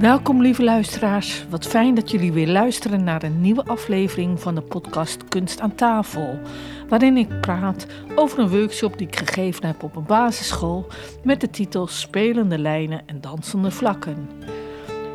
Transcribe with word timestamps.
Welkom 0.00 0.42
lieve 0.42 0.62
luisteraars. 0.62 1.44
Wat 1.50 1.66
fijn 1.66 1.94
dat 1.94 2.10
jullie 2.10 2.32
weer 2.32 2.48
luisteren 2.48 3.04
naar 3.04 3.22
een 3.22 3.40
nieuwe 3.40 3.64
aflevering 3.64 4.40
van 4.40 4.54
de 4.54 4.60
podcast 4.60 5.24
Kunst 5.28 5.60
aan 5.60 5.74
tafel. 5.74 6.38
Waarin 6.88 7.16
ik 7.16 7.40
praat 7.40 7.86
over 8.14 8.38
een 8.38 8.48
workshop 8.48 8.98
die 8.98 9.06
ik 9.06 9.16
gegeven 9.16 9.66
heb 9.66 9.82
op 9.82 9.96
een 9.96 10.06
basisschool 10.06 10.86
met 11.24 11.40
de 11.40 11.50
titel 11.50 11.86
Spelende 11.86 12.58
lijnen 12.58 13.02
en 13.06 13.20
dansende 13.20 13.70
vlakken. 13.70 14.28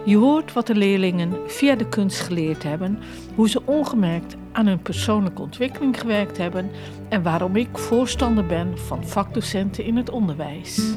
Je 0.05 0.17
hoort 0.17 0.53
wat 0.53 0.67
de 0.67 0.75
leerlingen 0.75 1.37
via 1.47 1.75
de 1.75 1.89
kunst 1.89 2.19
geleerd 2.19 2.63
hebben, 2.63 2.99
hoe 3.35 3.49
ze 3.49 3.61
ongemerkt 3.65 4.35
aan 4.51 4.67
hun 4.67 4.81
persoonlijke 4.81 5.41
ontwikkeling 5.41 5.99
gewerkt 5.99 6.37
hebben 6.37 6.69
en 7.09 7.23
waarom 7.23 7.55
ik 7.55 7.77
voorstander 7.77 8.45
ben 8.45 8.77
van 8.77 9.07
vakdocenten 9.07 9.83
in 9.83 9.97
het 9.97 10.09
onderwijs. 10.09 10.95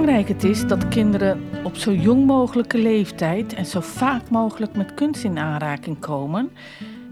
Belangrijk 0.00 0.40
het 0.40 0.50
is 0.50 0.66
dat 0.66 0.88
kinderen 0.88 1.64
op 1.64 1.76
zo 1.76 1.92
jong 1.92 2.26
mogelijke 2.26 2.78
leeftijd 2.78 3.52
en 3.52 3.66
zo 3.66 3.80
vaak 3.80 4.30
mogelijk 4.30 4.76
met 4.76 4.94
kunst 4.94 5.24
in 5.24 5.38
aanraking 5.38 5.98
komen, 5.98 6.50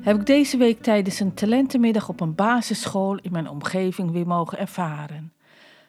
heb 0.01 0.17
ik 0.21 0.27
deze 0.27 0.57
week 0.57 0.83
tijdens 0.83 1.21
een 1.21 1.35
talentenmiddag 1.35 2.09
op 2.09 2.21
een 2.21 2.35
basisschool 2.35 3.19
in 3.19 3.33
mijn 3.33 3.49
omgeving 3.49 4.11
weer 4.11 4.27
mogen 4.27 4.59
ervaren. 4.59 5.33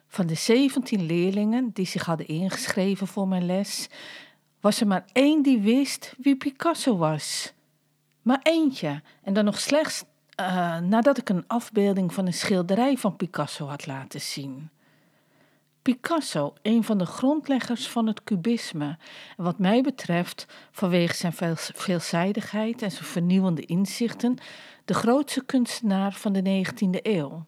Van 0.08 0.28
de 0.28 0.34
17 0.34 1.06
leerlingen 1.06 1.70
die 1.74 1.86
zich 1.86 2.06
hadden 2.06 2.28
ingeschreven 2.28 3.08
voor 3.08 3.28
mijn 3.28 3.46
les, 3.46 3.90
was 4.62 4.82
er 4.82 4.88
maar 4.88 5.06
één 5.12 5.42
die 5.42 5.60
wist 5.60 6.16
wie 6.18 6.36
Picasso 6.36 6.98
was. 6.98 7.54
Maar 8.22 8.40
eentje, 8.44 9.02
en 9.24 9.34
dan 9.34 9.46
nog 9.46 9.60
slechts 9.60 10.04
uh, 10.40 10.78
nadat 10.80 11.18
ik 11.18 11.30
een 11.30 11.44
afbeelding 11.48 12.14
van 12.14 12.26
een 12.26 12.34
schilderij 12.34 12.98
van 12.98 13.16
Picasso 13.16 13.66
had 13.66 13.86
laten 13.86 14.22
zien. 14.22 14.70
Picasso, 15.82 16.54
een 16.62 16.84
van 16.84 16.98
de 16.98 17.06
grondleggers 17.06 17.88
van 17.88 18.08
het 18.08 18.24
cubisme, 18.24 18.98
wat 19.38 19.60
mij 19.60 19.82
betreft, 19.82 20.46
vanwege 20.72 21.16
zijn 21.16 21.58
veelzijdigheid 21.58 22.82
en 22.82 22.92
zijn 22.92 23.04
vernieuwende 23.04 23.66
inzichten, 23.66 24.38
de 24.86 24.94
grootste 24.94 25.46
kunstenaar 25.46 26.14
van 26.14 26.34
de 26.34 26.64
19e 26.64 27.02
eeuw. 27.02 27.46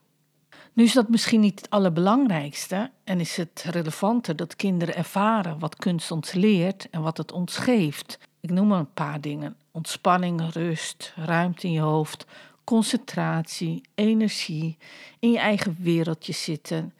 Nu 0.73 0.83
is 0.83 0.93
dat 0.93 1.09
misschien 1.09 1.39
niet 1.39 1.59
het 1.59 1.69
allerbelangrijkste 1.69 2.91
en 3.03 3.19
is 3.19 3.37
het 3.37 3.65
relevanter 3.69 4.35
dat 4.35 4.55
kinderen 4.55 4.95
ervaren 4.95 5.59
wat 5.59 5.75
kunst 5.75 6.11
ons 6.11 6.31
leert 6.31 6.89
en 6.89 7.01
wat 7.01 7.17
het 7.17 7.31
ons 7.31 7.57
geeft. 7.57 8.19
Ik 8.39 8.51
noem 8.51 8.67
maar 8.67 8.79
een 8.79 8.93
paar 8.93 9.21
dingen: 9.21 9.55
ontspanning, 9.71 10.53
rust, 10.53 11.13
ruimte 11.15 11.67
in 11.67 11.73
je 11.73 11.79
hoofd, 11.79 12.25
concentratie, 12.63 13.81
energie, 13.95 14.77
in 15.19 15.31
je 15.31 15.39
eigen 15.39 15.77
wereldje 15.79 16.33
zitten, 16.33 16.93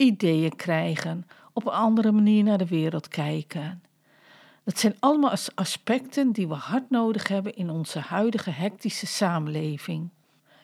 ideeën 0.00 0.56
krijgen, 0.56 1.26
op 1.52 1.66
een 1.66 1.72
andere 1.72 2.12
manier 2.12 2.44
naar 2.44 2.58
de 2.58 2.66
wereld 2.66 3.08
kijken. 3.08 3.82
Dat 4.64 4.78
zijn 4.78 4.96
allemaal 4.98 5.34
aspecten 5.54 6.32
die 6.32 6.48
we 6.48 6.54
hard 6.54 6.90
nodig 6.90 7.28
hebben 7.28 7.56
in 7.56 7.70
onze 7.70 7.98
huidige 7.98 8.50
hectische 8.50 9.06
samenleving. 9.06 10.08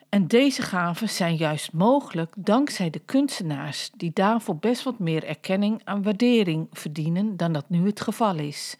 En 0.09 0.27
deze 0.27 0.61
gaven 0.61 1.09
zijn 1.09 1.35
juist 1.35 1.73
mogelijk 1.73 2.33
dankzij 2.37 2.89
de 2.89 2.99
kunstenaars, 2.99 3.89
die 3.95 4.11
daarvoor 4.13 4.57
best 4.57 4.83
wat 4.83 4.99
meer 4.99 5.23
erkenning 5.23 5.81
en 5.83 6.03
waardering 6.03 6.67
verdienen 6.71 7.37
dan 7.37 7.53
dat 7.53 7.69
nu 7.69 7.85
het 7.85 8.01
geval 8.01 8.35
is. 8.35 8.77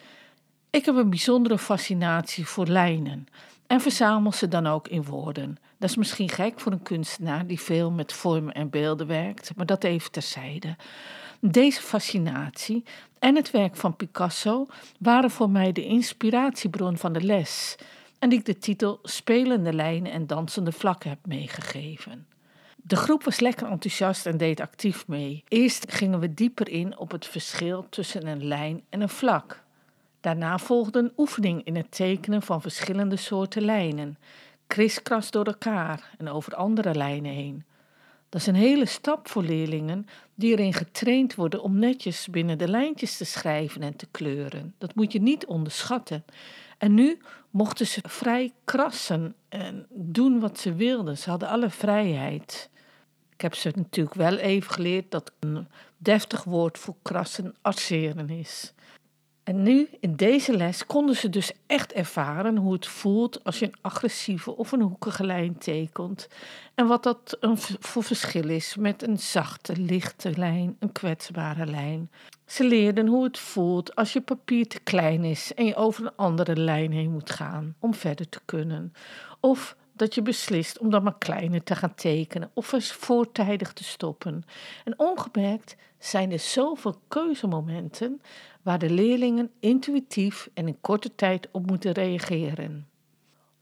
Ik 0.70 0.86
heb 0.86 0.96
een 0.96 1.10
bijzondere 1.10 1.58
fascinatie 1.58 2.46
voor 2.46 2.68
lijnen 2.68 3.28
en 3.68 3.82
verzamel 3.82 4.32
ze 4.32 4.48
dan 4.48 4.68
ook 4.68 4.88
in 4.88 5.04
woorden. 5.04 5.58
Dat 5.78 5.90
is 5.90 5.96
misschien 5.96 6.30
gek 6.30 6.60
voor 6.60 6.72
een 6.72 6.84
kunstenaar 6.84 7.48
die 7.48 7.60
veel 7.60 7.92
met 7.92 8.14
vormen 8.14 8.54
en 8.54 8.70
beelden 8.70 9.08
werkt, 9.08 9.52
maar 9.56 9.66
dat 9.66 9.84
even 9.84 10.12
terzijde. 10.12 10.76
Deze 11.40 11.82
fascinatie 11.82 12.84
en 13.20 13.36
het 13.36 13.52
werk 13.52 13.76
van 13.76 13.96
Picasso 13.96 14.68
waren 15.00 15.32
voor 15.32 15.50
mij 15.50 15.72
de 15.72 15.86
inspiratiebron 15.86 16.98
van 16.98 17.14
de 17.14 17.22
les 17.22 17.76
en 18.20 18.30
die 18.30 18.40
ik 18.40 18.46
de 18.46 18.58
titel 18.58 19.00
Spelende 19.04 19.74
lijnen 19.74 20.12
en 20.12 20.28
dansende 20.28 20.72
vlakken 20.72 21.10
heb 21.10 21.20
meegegeven. 21.26 22.28
De 22.76 22.96
groep 22.96 23.24
was 23.24 23.40
lekker 23.40 23.68
enthousiast 23.68 24.26
en 24.26 24.38
deed 24.38 24.60
actief 24.60 25.08
mee. 25.08 25.44
Eerst 25.48 25.92
gingen 25.92 26.20
we 26.20 26.34
dieper 26.34 26.70
in 26.70 26.98
op 26.98 27.12
het 27.12 27.26
verschil 27.26 27.86
tussen 27.90 28.28
een 28.28 28.46
lijn 28.48 28.84
en 28.90 29.02
een 29.02 29.10
vlak. 29.10 29.64
Daarna 30.28 30.58
volgde 30.58 31.00
een 31.00 31.12
oefening 31.18 31.64
in 31.64 31.76
het 31.76 31.92
tekenen 31.92 32.42
van 32.42 32.62
verschillende 32.62 33.16
soorten 33.16 33.62
lijnen, 33.62 34.18
kriskras 34.68 35.32
door 35.32 35.46
elkaar 35.46 36.16
en 36.18 36.28
over 36.28 36.56
andere 36.56 36.96
lijnen 36.96 37.32
heen. 37.32 37.66
Dat 38.30 38.42
is 38.42 38.48
een 38.48 38.56
hele 38.56 38.86
stap 38.86 39.28
voor 39.28 39.44
leerlingen 39.44 40.06
die 40.36 40.52
erin 40.52 40.74
getraind 40.74 41.36
worden 41.36 41.62
om 41.62 41.80
netjes 41.80 42.28
binnen 42.28 42.58
de 42.58 42.68
lijntjes 42.68 43.18
te 43.18 43.26
schrijven 43.26 43.82
en 43.82 43.96
te 43.96 44.08
kleuren. 44.12 44.74
Dat 44.78 44.96
moet 44.96 45.12
je 45.12 45.22
niet 45.22 45.46
onderschatten. 45.46 46.26
En 46.78 46.94
nu 46.94 47.22
mochten 47.50 47.88
ze 47.88 48.02
vrij 48.08 48.54
krassen 48.64 49.36
en 49.50 49.86
doen 49.90 50.40
wat 50.40 50.60
ze 50.60 50.74
wilden. 50.74 51.18
Ze 51.18 51.30
hadden 51.30 51.50
alle 51.50 51.70
vrijheid. 51.70 52.70
Ik 53.34 53.42
heb 53.42 53.56
ze 53.56 53.72
natuurlijk 53.76 54.16
wel 54.16 54.38
even 54.38 54.72
geleerd 54.72 55.12
dat 55.12 55.32
een 55.40 55.68
deftig 55.98 56.44
woord 56.44 56.78
voor 56.78 56.96
krassen 57.02 57.56
arceren 57.62 58.30
is. 58.30 58.74
En 59.48 59.64
nu, 59.64 59.88
in 60.00 60.16
deze 60.16 60.58
les, 60.58 60.86
konden 60.86 61.16
ze 61.16 61.30
dus 61.30 61.52
echt 61.68 61.94
ervaren 61.94 62.58
hoe 62.58 62.74
het 62.74 62.88
voelt 62.88 63.44
als 63.44 63.60
je 63.60 63.66
een 63.66 63.76
agressieve 63.82 64.56
of 64.56 64.72
een 64.72 64.82
hoekige 64.82 65.24
lijn 65.24 65.58
tekent. 65.58 66.28
En 66.76 66.88
wat 66.88 67.04
dat 67.04 67.38
een, 67.40 67.58
voor 67.80 68.04
verschil 68.04 68.50
is 68.50 68.76
met 68.76 69.08
een 69.08 69.20
zachte, 69.20 69.76
lichte 69.76 70.38
lijn, 70.38 70.76
een 70.80 70.92
kwetsbare 70.92 71.66
lijn. 71.66 72.12
Ze 72.46 72.64
leerden 72.64 73.08
hoe 73.08 73.24
het 73.24 73.38
voelt 73.38 73.96
als 73.96 74.14
je 74.14 74.22
papier 74.22 74.68
te 74.68 74.80
klein 74.80 75.24
is 75.24 75.54
en 75.54 75.66
je 75.66 75.76
over 75.76 76.06
een 76.06 76.16
andere 76.16 76.56
lijn 76.56 76.92
heen 76.92 77.12
moet 77.12 77.32
gaan 77.32 77.76
om 77.80 77.94
verder 77.94 78.30
te 78.30 78.40
kunnen. 78.46 78.94
Of 79.40 79.76
dat 79.98 80.16
je 80.16 80.22
beslist 80.22 80.78
om 80.78 80.90
dan 80.90 81.04
maar 81.04 81.18
kleiner 81.18 81.64
te 81.64 81.76
gaan 81.76 81.96
tekenen 81.96 82.50
of 82.54 82.72
eens 82.72 82.92
voortijdig 82.92 83.74
te 83.74 83.84
stoppen. 83.84 84.44
En 84.84 85.00
ongemerkt 85.00 85.76
zijn 86.00 86.32
er 86.32 86.40
zoveel 86.40 87.02
keuzemomenten 87.08 88.22
waar 88.62 88.80
de 88.80 88.90
leerlingen 88.90 89.52
intuïtief 89.60 90.50
en 90.54 90.68
in 90.68 90.82
korte 90.82 91.16
tijd 91.16 91.48
op 91.52 91.66
moeten 91.66 91.92
reageren. 91.92 92.88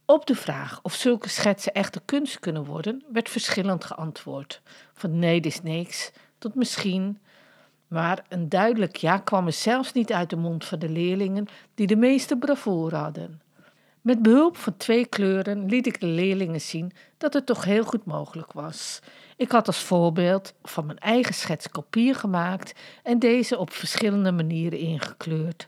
Op 0.06 0.26
de 0.26 0.36
vraag 0.36 0.80
of 0.84 0.94
zulke 0.94 1.30
schetsen 1.30 1.74
echte 1.74 2.02
kunst 2.06 2.40
kunnen 2.40 2.66
worden, 2.66 3.04
werd 3.12 3.30
verschillend 3.30 3.86
geantwoord. 3.86 4.62
Van 4.94 5.20
nee, 5.20 5.42
dit 5.42 5.52
is 5.52 5.62
niks, 5.62 6.12
tot 6.38 6.56
misschien. 6.56 7.20
Maar 7.88 8.26
een 8.30 8.50
duidelijk 8.50 8.96
ja 8.96 9.18
kwam 9.18 9.46
er 9.46 9.54
zelfs 9.54 9.94
niet 9.94 10.14
uit 10.14 10.30
de 10.30 10.36
mond 10.36 10.66
van 10.66 10.80
de 10.80 10.90
leerlingen 10.90 11.48
die 11.76 11.88
de 11.88 11.96
meeste 11.96 12.38
bravoure 12.38 12.96
hadden. 12.96 13.42
Met 14.06 14.22
behulp 14.22 14.58
van 14.58 14.78
twee 14.78 15.06
kleuren 15.06 15.66
liet 15.66 15.88
ik 15.88 16.00
de 16.00 16.08
leerlingen 16.08 16.62
zien 16.62 16.92
dat 17.18 17.34
het 17.34 17.46
toch 17.46 17.64
heel 17.64 17.84
goed 17.84 18.06
mogelijk 18.06 18.52
was. 18.52 19.00
Ik 19.36 19.52
had 19.52 19.68
als 19.68 19.80
voorbeeld 19.80 20.54
van 20.64 20.86
mijn 20.86 20.98
eigen 20.98 21.34
schets 21.34 21.70
kopieën 21.70 22.16
gemaakt 22.16 22.74
en 23.04 23.20
deze 23.20 23.58
op 23.58 23.72
verschillende 23.72 24.32
manieren 24.32 24.80
ingekleurd. 24.80 25.68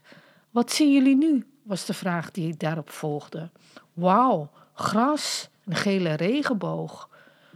Wat 0.51 0.71
zien 0.71 0.93
jullie 0.93 1.17
nu? 1.17 1.45
was 1.63 1.85
de 1.85 1.93
vraag 1.93 2.31
die 2.31 2.47
ik 2.47 2.59
daarop 2.59 2.89
volgde. 2.89 3.49
Wauw, 3.93 4.49
gras, 4.73 5.49
een 5.65 5.75
gele 5.75 6.13
regenboog, 6.13 7.09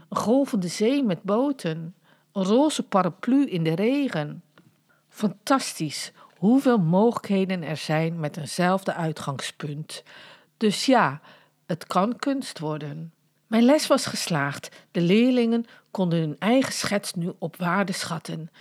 een 0.10 0.18
golvende 0.18 0.68
zee 0.68 1.04
met 1.04 1.24
boten, 1.24 1.96
een 2.32 2.44
roze 2.44 2.84
paraplu 2.84 3.46
in 3.46 3.64
de 3.64 3.76
regen. 3.76 4.44
Fantastisch 5.10 6.12
hoeveel 6.38 6.78
mogelijkheden 6.78 7.64
er 7.64 7.78
zijn 7.78 8.20
met 8.20 8.38
eenzelfde 8.38 8.94
uitgangspunt. 8.94 10.04
Dus 10.62 10.86
ja, 10.86 11.22
het 11.66 11.88
kan 11.88 12.16
kunst 12.16 12.60
worden. 12.60 13.14
Mijn 13.48 13.64
les 13.64 13.88
was 13.88 14.06
geslaagd. 14.06 14.70
De 14.92 15.02
leerlingen 15.02 15.66
konden 15.92 16.20
hun 16.20 16.36
eigen 16.40 16.74
schets 16.74 17.14
nu 17.14 17.32
op 17.40 17.56
waarde 17.56 17.92
schatten. 17.92 18.52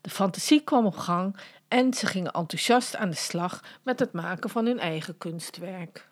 De 0.00 0.10
fantasie 0.10 0.60
kwam 0.60 0.86
op 0.86 0.96
gang 0.96 1.36
en 1.68 1.94
ze 1.94 2.06
gingen 2.06 2.32
enthousiast 2.32 2.96
aan 2.96 3.10
de 3.10 3.16
slag 3.16 3.62
met 3.82 3.98
het 3.98 4.12
maken 4.12 4.50
van 4.50 4.66
hun 4.66 4.78
eigen 4.78 5.18
kunstwerk. 5.18 6.08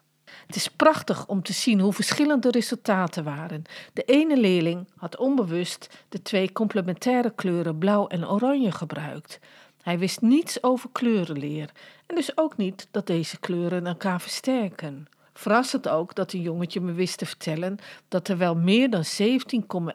Het 0.47 0.57
is 0.57 0.69
prachtig 0.69 1.27
om 1.27 1.43
te 1.43 1.53
zien 1.53 1.81
hoe 1.81 1.93
verschillend 1.93 2.43
de 2.43 2.51
resultaten 2.51 3.25
waren. 3.25 3.63
De 3.93 4.03
ene 4.03 4.37
leerling 4.37 4.89
had 4.97 5.17
onbewust 5.17 6.05
de 6.09 6.23
twee 6.23 6.53
complementaire 6.53 7.31
kleuren 7.35 7.79
blauw 7.79 8.07
en 8.07 8.29
oranje 8.29 8.73
gebruikt. 8.73 9.39
Hij 9.83 9.99
wist 9.99 10.21
niets 10.21 10.63
over 10.63 10.89
kleurenleer 10.93 11.71
en 12.07 12.15
dus 12.15 12.37
ook 12.37 12.57
niet 12.57 12.89
dat 12.91 13.07
deze 13.07 13.39
kleuren 13.39 13.87
elkaar 13.87 14.21
versterken. 14.21 15.09
Verrassend 15.37 15.89
ook 15.89 16.15
dat 16.15 16.33
een 16.33 16.41
jongetje 16.41 16.81
me 16.81 16.93
wist 16.93 17.19
te 17.19 17.27
vertellen 17.27 17.79
dat 18.09 18.29
er 18.29 18.39
wel 18.39 18.55
meer 18.55 18.91
dan 18.91 19.05
17,1 19.05 19.95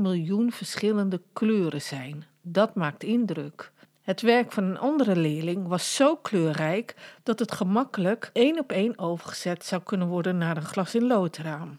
miljoen 0.00 0.52
verschillende 0.52 1.20
kleuren 1.32 1.82
zijn. 1.82 2.24
Dat 2.42 2.74
maakt 2.74 3.02
indruk. 3.02 3.72
Het 4.02 4.20
werk 4.20 4.52
van 4.52 4.64
een 4.64 4.78
andere 4.78 5.16
leerling 5.16 5.66
was 5.66 5.94
zo 5.94 6.16
kleurrijk 6.16 6.94
dat 7.22 7.38
het 7.38 7.52
gemakkelijk 7.52 8.30
één 8.32 8.58
op 8.58 8.72
één 8.72 8.98
overgezet 8.98 9.64
zou 9.64 9.82
kunnen 9.82 10.08
worden 10.08 10.38
naar 10.38 10.56
een 10.56 10.62
glas 10.62 10.94
in 10.94 11.06
loodraam. 11.06 11.76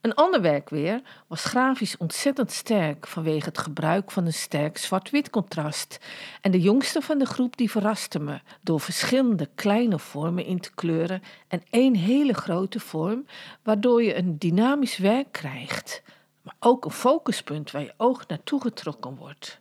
Een 0.00 0.14
ander 0.14 0.40
werk 0.40 0.68
weer 0.68 1.02
was 1.26 1.44
grafisch 1.44 1.96
ontzettend 1.96 2.52
sterk 2.52 3.06
vanwege 3.06 3.48
het 3.48 3.58
gebruik 3.58 4.10
van 4.10 4.26
een 4.26 4.32
sterk 4.32 4.78
zwart-wit 4.78 5.30
contrast. 5.30 5.98
En 6.40 6.50
de 6.50 6.60
jongste 6.60 7.00
van 7.00 7.18
de 7.18 7.26
groep 7.26 7.56
die 7.56 7.70
verraste 7.70 8.18
me 8.18 8.40
door 8.60 8.80
verschillende 8.80 9.48
kleine 9.54 9.98
vormen 9.98 10.44
in 10.44 10.60
te 10.60 10.70
kleuren 10.74 11.22
en 11.48 11.62
één 11.70 11.94
hele 11.94 12.34
grote 12.34 12.80
vorm, 12.80 13.26
waardoor 13.62 14.02
je 14.02 14.16
een 14.16 14.38
dynamisch 14.38 14.98
werk 14.98 15.32
krijgt, 15.32 16.02
maar 16.42 16.56
ook 16.58 16.84
een 16.84 16.90
focuspunt 16.90 17.70
waar 17.70 17.82
je 17.82 17.94
oog 17.96 18.26
naartoe 18.26 18.60
getrokken 18.60 19.16
wordt. 19.16 19.60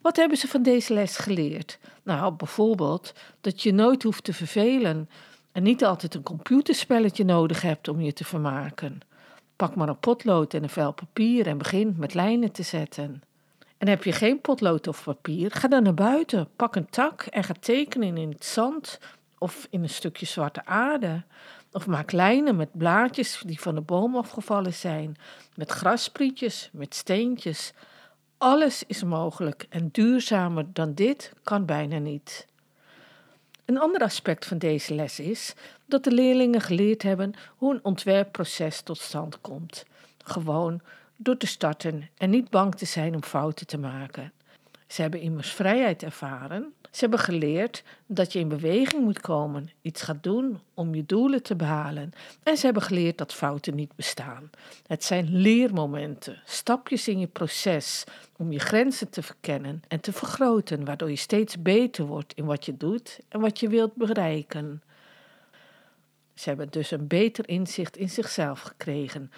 Wat 0.00 0.16
hebben 0.16 0.38
ze 0.38 0.48
van 0.48 0.62
deze 0.62 0.94
les 0.94 1.16
geleerd? 1.16 1.78
Nou, 2.02 2.32
bijvoorbeeld 2.32 3.12
dat 3.40 3.62
je 3.62 3.72
nooit 3.72 4.02
hoeft 4.02 4.24
te 4.24 4.32
vervelen 4.32 5.10
en 5.52 5.62
niet 5.62 5.84
altijd 5.84 6.14
een 6.14 6.22
computerspelletje 6.22 7.24
nodig 7.24 7.62
hebt 7.62 7.88
om 7.88 8.00
je 8.00 8.12
te 8.12 8.24
vermaken. 8.24 9.00
Pak 9.58 9.74
maar 9.74 9.88
een 9.88 9.98
potlood 9.98 10.54
en 10.54 10.62
een 10.62 10.68
vel 10.68 10.92
papier 10.92 11.46
en 11.46 11.58
begin 11.58 11.94
met 11.96 12.14
lijnen 12.14 12.52
te 12.52 12.62
zetten. 12.62 13.22
En 13.78 13.88
heb 13.88 14.04
je 14.04 14.12
geen 14.12 14.40
potlood 14.40 14.86
of 14.86 15.04
papier, 15.04 15.50
ga 15.50 15.68
dan 15.68 15.82
naar 15.82 15.94
buiten, 15.94 16.48
pak 16.56 16.76
een 16.76 16.90
tak 16.90 17.22
en 17.22 17.44
ga 17.44 17.54
tekenen 17.60 18.16
in 18.16 18.30
het 18.30 18.44
zand 18.44 18.98
of 19.38 19.66
in 19.70 19.82
een 19.82 19.88
stukje 19.88 20.26
zwarte 20.26 20.64
aarde. 20.64 21.22
Of 21.72 21.86
maak 21.86 22.12
lijnen 22.12 22.56
met 22.56 22.68
blaadjes 22.72 23.42
die 23.46 23.60
van 23.60 23.74
de 23.74 23.80
boom 23.80 24.16
afgevallen 24.16 24.74
zijn, 24.74 25.16
met 25.54 25.70
grasprietjes, 25.70 26.70
met 26.72 26.94
steentjes. 26.94 27.72
Alles 28.36 28.82
is 28.86 29.02
mogelijk 29.02 29.66
en 29.68 29.88
duurzamer 29.92 30.66
dan 30.72 30.94
dit 30.94 31.32
kan 31.42 31.66
bijna 31.66 31.98
niet. 31.98 32.46
Een 33.68 33.78
ander 33.78 34.00
aspect 34.00 34.46
van 34.46 34.58
deze 34.58 34.94
les 34.94 35.20
is 35.20 35.54
dat 35.86 36.04
de 36.04 36.10
leerlingen 36.10 36.60
geleerd 36.60 37.02
hebben 37.02 37.34
hoe 37.56 37.74
een 37.74 37.84
ontwerpproces 37.84 38.80
tot 38.80 38.98
stand 38.98 39.40
komt. 39.40 39.84
Gewoon 40.24 40.80
door 41.16 41.36
te 41.36 41.46
starten 41.46 42.08
en 42.16 42.30
niet 42.30 42.50
bang 42.50 42.74
te 42.74 42.84
zijn 42.84 43.14
om 43.14 43.22
fouten 43.22 43.66
te 43.66 43.78
maken. 43.78 44.32
Ze 44.88 45.00
hebben 45.02 45.20
immers 45.20 45.52
vrijheid 45.52 46.02
ervaren. 46.02 46.72
Ze 46.90 47.00
hebben 47.00 47.18
geleerd 47.18 47.82
dat 48.06 48.32
je 48.32 48.38
in 48.38 48.48
beweging 48.48 49.04
moet 49.04 49.20
komen, 49.20 49.70
iets 49.82 50.02
gaat 50.02 50.22
doen 50.22 50.60
om 50.74 50.94
je 50.94 51.06
doelen 51.06 51.42
te 51.42 51.56
behalen. 51.56 52.12
En 52.42 52.56
ze 52.56 52.64
hebben 52.64 52.82
geleerd 52.82 53.18
dat 53.18 53.34
fouten 53.34 53.74
niet 53.74 53.96
bestaan. 53.96 54.50
Het 54.86 55.04
zijn 55.04 55.36
leermomenten, 55.36 56.42
stapjes 56.44 57.08
in 57.08 57.18
je 57.18 57.26
proces 57.26 58.04
om 58.36 58.52
je 58.52 58.58
grenzen 58.58 59.10
te 59.10 59.22
verkennen 59.22 59.82
en 59.88 60.00
te 60.00 60.12
vergroten, 60.12 60.84
waardoor 60.84 61.10
je 61.10 61.16
steeds 61.16 61.62
beter 61.62 62.04
wordt 62.04 62.32
in 62.32 62.44
wat 62.44 62.64
je 62.64 62.76
doet 62.76 63.20
en 63.28 63.40
wat 63.40 63.60
je 63.60 63.68
wilt 63.68 63.94
bereiken. 63.94 64.82
Ze 66.34 66.48
hebben 66.48 66.70
dus 66.70 66.90
een 66.90 67.06
beter 67.06 67.48
inzicht 67.48 67.96
in 67.96 68.10
zichzelf 68.10 68.60
gekregen. 68.60 69.30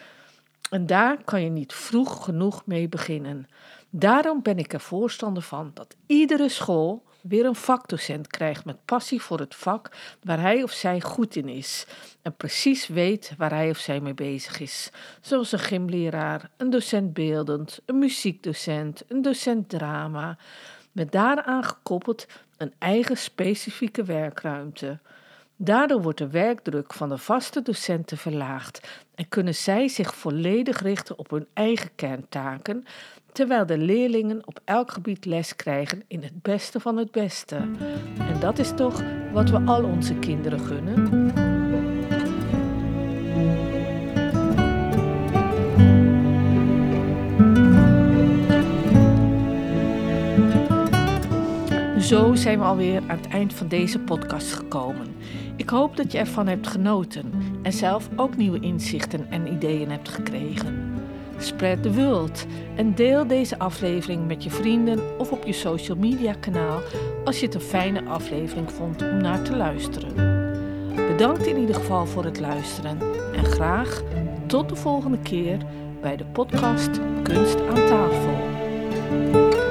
En 0.71 0.87
daar 0.87 1.25
kan 1.25 1.43
je 1.43 1.51
niet 1.51 1.73
vroeg 1.73 2.25
genoeg 2.25 2.67
mee 2.67 2.89
beginnen. 2.89 3.49
Daarom 3.91 4.43
ben 4.43 4.59
ik 4.59 4.73
er 4.73 4.81
voorstander 4.81 5.43
van 5.43 5.71
dat 5.75 5.97
iedere 6.07 6.49
school 6.49 7.03
weer 7.23 7.45
een 7.45 7.55
vakdocent 7.55 8.27
krijgt 8.27 8.65
met 8.65 8.85
passie 8.85 9.23
voor 9.23 9.39
het 9.39 9.55
vak 9.55 9.91
waar 10.23 10.41
hij 10.41 10.63
of 10.63 10.71
zij 10.71 11.01
goed 11.01 11.37
in 11.37 11.49
is 11.49 11.87
en 12.23 12.37
precies 12.37 12.87
weet 12.87 13.35
waar 13.37 13.51
hij 13.51 13.71
of 13.71 13.79
zij 13.79 14.01
mee 14.01 14.15
bezig 14.15 14.61
is. 14.61 14.91
Zoals 15.21 15.53
een 15.53 15.59
gymleraar, 15.59 16.51
een 16.57 16.71
docent 16.71 17.13
beeldend, 17.13 17.81
een 17.87 17.99
muziekdocent, 17.99 19.03
een 19.09 19.23
docent 19.23 19.69
drama, 19.69 20.39
met 20.93 21.13
daaraan 21.13 21.65
gekoppeld 21.65 22.27
een 22.57 22.73
eigen 22.79 23.17
specifieke 23.17 24.05
werkruimte. 24.05 24.99
Daardoor 25.63 26.03
wordt 26.03 26.19
de 26.19 26.29
werkdruk 26.29 26.93
van 26.93 27.09
de 27.09 27.19
vaste 27.19 27.63
docenten 27.63 28.17
verlaagd 28.17 28.89
en 29.15 29.29
kunnen 29.29 29.55
zij 29.55 29.89
zich 29.89 30.15
volledig 30.15 30.83
richten 30.83 31.19
op 31.19 31.31
hun 31.31 31.47
eigen 31.53 31.91
kerntaken, 31.95 32.85
terwijl 33.33 33.67
de 33.67 33.79
leerlingen 33.79 34.47
op 34.47 34.61
elk 34.65 34.91
gebied 34.91 35.25
les 35.25 35.57
krijgen 35.57 36.03
in 36.07 36.23
het 36.23 36.43
beste 36.43 36.81
van 36.81 36.97
het 36.97 37.11
beste. 37.11 37.57
En 38.19 38.41
dat 38.41 38.59
is 38.59 38.73
toch 38.77 39.03
wat 39.33 39.51
we 39.51 39.61
al 39.65 39.85
onze 39.85 40.15
kinderen 40.15 40.61
gunnen? 40.61 41.50
Zijn 52.41 52.59
we 52.59 52.65
alweer 52.65 53.03
aan 53.07 53.17
het 53.17 53.29
eind 53.29 53.55
van 53.55 53.69
deze 53.69 53.99
podcast 53.99 54.53
gekomen. 54.53 55.15
Ik 55.57 55.71
hoop 55.71 55.97
dat 55.97 56.13
je 56.13 56.19
ervan 56.19 56.47
hebt 56.47 56.67
genoten 56.67 57.33
en 57.63 57.73
zelf 57.73 58.09
ook 58.17 58.37
nieuwe 58.37 58.61
inzichten 58.61 59.31
en 59.31 59.53
ideeën 59.53 59.91
hebt 59.91 60.09
gekregen. 60.09 60.95
Spread 61.39 61.83
the 61.83 61.93
word 61.93 62.47
en 62.77 62.95
deel 62.95 63.27
deze 63.27 63.59
aflevering 63.59 64.27
met 64.27 64.45
je 64.45 64.51
vrienden 64.51 65.19
of 65.19 65.33
op 65.33 65.47
je 65.47 65.53
social 65.53 65.97
media 65.97 66.33
kanaal 66.33 66.81
als 67.25 67.41
je 67.41 67.47
het 67.47 67.55
een 67.55 67.61
fijne 67.61 68.05
aflevering 68.05 68.73
vond 68.73 69.03
om 69.03 69.17
naar 69.17 69.43
te 69.43 69.57
luisteren. 69.57 70.15
Bedankt 70.95 71.47
in 71.47 71.59
ieder 71.59 71.75
geval 71.75 72.07
voor 72.07 72.25
het 72.25 72.41
luisteren 72.41 72.99
en 73.35 73.45
graag 73.45 74.03
tot 74.47 74.69
de 74.69 74.77
volgende 74.77 75.19
keer 75.19 75.59
bij 76.01 76.17
de 76.17 76.25
podcast 76.25 76.91
Kunst 77.23 77.61
aan 77.69 77.87
tafel. 77.87 79.70